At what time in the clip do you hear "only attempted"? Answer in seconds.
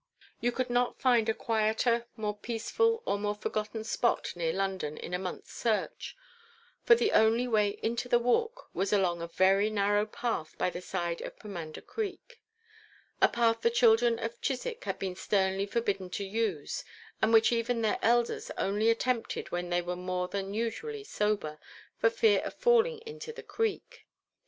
18.57-19.51